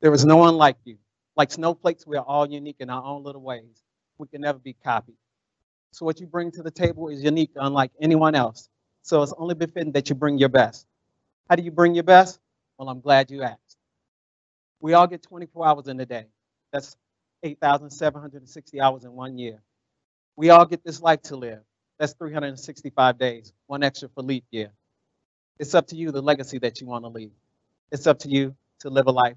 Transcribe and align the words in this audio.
There 0.00 0.12
is 0.14 0.24
no 0.24 0.36
one 0.36 0.56
like 0.56 0.76
you. 0.84 0.98
Like 1.36 1.50
snowflakes, 1.52 2.06
we 2.06 2.16
are 2.16 2.24
all 2.24 2.48
unique 2.48 2.76
in 2.80 2.90
our 2.90 3.02
own 3.04 3.24
little 3.24 3.42
ways. 3.42 3.82
We 4.18 4.28
can 4.28 4.42
never 4.42 4.58
be 4.58 4.74
copied. 4.74 5.16
So 5.92 6.06
what 6.06 6.20
you 6.20 6.26
bring 6.26 6.52
to 6.52 6.62
the 6.62 6.70
table 6.70 7.08
is 7.08 7.24
unique, 7.24 7.52
unlike 7.56 7.92
anyone 8.00 8.34
else. 8.34 8.68
So 9.02 9.22
it's 9.22 9.34
only 9.38 9.54
befitting 9.54 9.92
that 9.92 10.08
you 10.08 10.14
bring 10.14 10.38
your 10.38 10.50
best. 10.50 10.86
How 11.48 11.56
do 11.56 11.62
you 11.62 11.72
bring 11.72 11.94
your 11.94 12.04
best? 12.04 12.40
Well, 12.78 12.88
I'm 12.88 13.00
glad 13.00 13.30
you 13.30 13.42
asked. 13.42 13.78
We 14.80 14.94
all 14.94 15.06
get 15.06 15.22
24 15.22 15.66
hours 15.66 15.88
in 15.88 15.98
a 16.00 16.06
day. 16.06 16.26
That's 16.72 16.96
8,760 17.42 18.80
hours 18.80 19.04
in 19.04 19.12
one 19.12 19.38
year. 19.38 19.62
We 20.36 20.50
all 20.50 20.66
get 20.66 20.84
this 20.84 21.02
life 21.02 21.22
to 21.24 21.36
live. 21.36 21.60
That's 21.98 22.12
365 22.14 23.18
days, 23.18 23.52
one 23.66 23.82
extra 23.82 24.08
for 24.10 24.22
leap 24.22 24.44
year. 24.50 24.70
It's 25.58 25.74
up 25.74 25.88
to 25.88 25.96
you 25.96 26.12
the 26.12 26.22
legacy 26.22 26.58
that 26.60 26.80
you 26.80 26.86
want 26.86 27.04
to 27.04 27.08
leave. 27.08 27.32
It's 27.92 28.06
up 28.06 28.20
to 28.20 28.28
you 28.28 28.56
to 28.80 28.90
live 28.90 29.06
a 29.08 29.12
life 29.12 29.36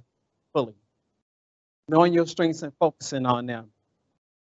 fully. 0.54 0.76
Knowing 1.88 2.14
your 2.14 2.28
strengths 2.28 2.62
and 2.62 2.74
focusing 2.80 3.26
on 3.26 3.46
them. 3.46 3.72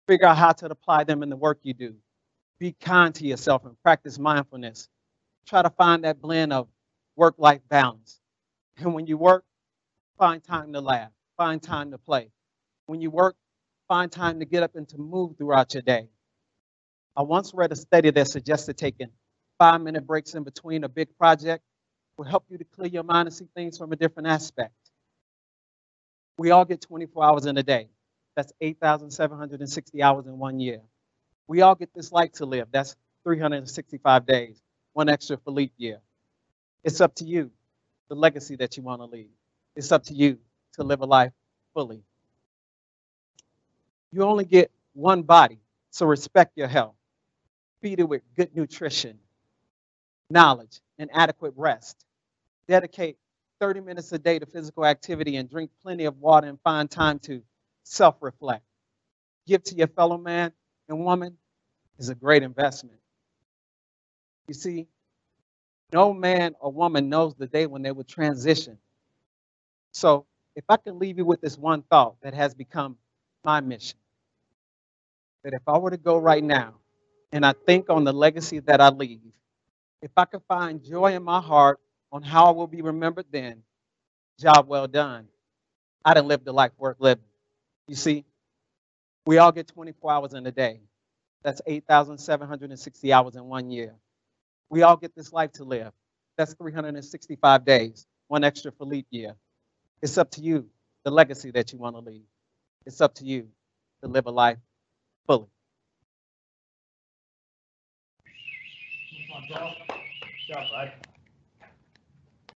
Figure 0.07 0.27
out 0.27 0.37
how 0.37 0.51
to 0.51 0.67
apply 0.67 1.03
them 1.03 1.23
in 1.23 1.29
the 1.29 1.35
work 1.35 1.59
you 1.63 1.73
do. 1.73 1.95
Be 2.59 2.73
kind 2.73 3.13
to 3.15 3.27
yourself 3.27 3.65
and 3.65 3.81
practice 3.83 4.17
mindfulness. 4.17 4.89
Try 5.45 5.61
to 5.61 5.69
find 5.69 6.03
that 6.03 6.21
blend 6.21 6.53
of 6.53 6.67
work 7.15 7.35
life 7.37 7.61
balance. 7.69 8.19
And 8.77 8.93
when 8.93 9.07
you 9.07 9.17
work, 9.17 9.43
find 10.17 10.43
time 10.43 10.73
to 10.73 10.81
laugh, 10.81 11.11
find 11.35 11.61
time 11.61 11.91
to 11.91 11.97
play. 11.97 12.31
When 12.85 13.01
you 13.01 13.11
work, 13.11 13.35
find 13.87 14.11
time 14.11 14.39
to 14.39 14.45
get 14.45 14.63
up 14.63 14.75
and 14.75 14.87
to 14.89 14.97
move 14.97 15.37
throughout 15.37 15.73
your 15.73 15.83
day. 15.83 16.09
I 17.15 17.23
once 17.23 17.53
read 17.53 17.71
a 17.71 17.75
study 17.75 18.11
that 18.11 18.27
suggested 18.27 18.77
taking 18.77 19.09
five 19.57 19.81
minute 19.81 20.05
breaks 20.05 20.35
in 20.35 20.43
between 20.43 20.83
a 20.83 20.89
big 20.89 21.17
project 21.17 21.63
will 22.17 22.25
help 22.25 22.45
you 22.49 22.57
to 22.57 22.63
clear 22.63 22.87
your 22.87 23.03
mind 23.03 23.27
and 23.27 23.35
see 23.35 23.47
things 23.55 23.77
from 23.77 23.91
a 23.91 23.95
different 23.95 24.27
aspect. 24.27 24.73
We 26.37 26.51
all 26.51 26.65
get 26.65 26.81
24 26.81 27.25
hours 27.25 27.45
in 27.45 27.57
a 27.57 27.63
day. 27.63 27.89
That's 28.35 28.53
8,760 28.61 30.03
hours 30.03 30.27
in 30.27 30.37
one 30.37 30.59
year. 30.59 30.81
We 31.47 31.61
all 31.61 31.75
get 31.75 31.89
this 31.95 32.11
life 32.11 32.33
to 32.33 32.45
live. 32.45 32.67
That's 32.71 32.95
365 33.23 34.25
days, 34.25 34.61
one 34.93 35.09
extra 35.09 35.37
for 35.37 35.51
leap 35.51 35.73
year. 35.77 35.99
It's 36.83 37.01
up 37.01 37.15
to 37.15 37.25
you, 37.25 37.51
the 38.09 38.15
legacy 38.15 38.55
that 38.57 38.77
you 38.77 38.83
want 38.83 39.01
to 39.01 39.05
leave. 39.05 39.29
It's 39.75 39.91
up 39.91 40.03
to 40.05 40.13
you 40.13 40.37
to 40.73 40.83
live 40.83 41.01
a 41.01 41.05
life 41.05 41.33
fully. 41.73 42.01
You 44.11 44.23
only 44.23 44.45
get 44.45 44.71
one 44.93 45.23
body, 45.23 45.59
so 45.89 46.05
respect 46.05 46.57
your 46.57 46.67
health. 46.67 46.95
Feed 47.81 47.99
it 47.99 48.07
with 48.07 48.21
good 48.35 48.55
nutrition, 48.55 49.19
knowledge, 50.29 50.81
and 50.97 51.09
adequate 51.13 51.53
rest. 51.55 52.05
Dedicate 52.67 53.17
30 53.59 53.81
minutes 53.81 54.11
a 54.11 54.19
day 54.19 54.39
to 54.39 54.45
physical 54.45 54.85
activity 54.85 55.37
and 55.37 55.49
drink 55.49 55.71
plenty 55.81 56.05
of 56.05 56.19
water 56.19 56.47
and 56.47 56.59
find 56.63 56.89
time 56.89 57.19
to 57.19 57.41
self 57.83 58.15
reflect. 58.21 58.63
Give 59.47 59.63
to 59.63 59.75
your 59.75 59.87
fellow 59.87 60.17
man 60.17 60.51
and 60.89 61.03
woman 61.03 61.37
is 61.97 62.09
a 62.09 62.15
great 62.15 62.43
investment. 62.43 62.99
You 64.47 64.53
see, 64.53 64.87
no 65.93 66.13
man 66.13 66.55
or 66.59 66.71
woman 66.71 67.09
knows 67.09 67.35
the 67.35 67.47
day 67.47 67.65
when 67.65 67.81
they 67.81 67.91
will 67.91 68.03
transition. 68.03 68.77
So, 69.93 70.25
if 70.55 70.65
I 70.69 70.77
can 70.77 70.99
leave 70.99 71.17
you 71.17 71.25
with 71.25 71.41
this 71.41 71.57
one 71.57 71.83
thought 71.83 72.15
that 72.21 72.33
has 72.33 72.53
become 72.53 72.97
my 73.43 73.61
mission, 73.61 73.99
that 75.43 75.53
if 75.53 75.61
I 75.67 75.77
were 75.77 75.91
to 75.91 75.97
go 75.97 76.17
right 76.17 76.43
now 76.43 76.75
and 77.31 77.45
I 77.45 77.53
think 77.53 77.89
on 77.89 78.03
the 78.03 78.13
legacy 78.13 78.59
that 78.59 78.81
I 78.81 78.89
leave, 78.89 79.21
if 80.01 80.11
I 80.17 80.25
could 80.25 80.43
find 80.47 80.83
joy 80.83 81.13
in 81.15 81.23
my 81.23 81.41
heart 81.41 81.79
on 82.11 82.23
how 82.23 82.47
I 82.47 82.51
will 82.51 82.67
be 82.67 82.81
remembered 82.81 83.25
then, 83.31 83.63
job 84.39 84.67
well 84.67 84.87
done. 84.87 85.27
I 86.05 86.13
didn't 86.13 86.27
live 86.27 86.43
the 86.43 86.53
life 86.53 86.71
worth 86.77 86.97
living. 86.99 87.23
You 87.87 87.95
see, 87.95 88.25
we 89.25 89.37
all 89.39 89.51
get 89.51 89.67
24 89.67 90.11
hours 90.11 90.33
in 90.33 90.45
a 90.45 90.51
day. 90.51 90.81
That's 91.43 91.61
8,760 91.65 93.13
hours 93.13 93.35
in 93.35 93.43
one 93.45 93.69
year. 93.69 93.93
We 94.69 94.83
all 94.83 94.97
get 94.97 95.15
this 95.15 95.33
life 95.33 95.51
to 95.53 95.63
live. 95.63 95.91
That's 96.37 96.53
365 96.55 97.65
days, 97.65 98.05
one 98.27 98.43
extra 98.43 98.71
for 98.71 98.85
leap 98.85 99.07
year. 99.11 99.35
It's 100.01 100.17
up 100.17 100.31
to 100.31 100.41
you, 100.41 100.67
the 101.03 101.11
legacy 101.11 101.51
that 101.51 101.73
you 101.73 101.79
want 101.79 101.95
to 101.95 102.01
leave. 102.01 102.25
It's 102.85 103.01
up 103.01 103.15
to 103.15 103.25
you 103.25 103.47
to 104.03 104.09
live 104.09 104.27
a 104.27 104.31
life 104.31 104.57
fully. 105.25 105.47
Good 109.47 110.53
job, 110.53 110.65
bud. 110.71 111.16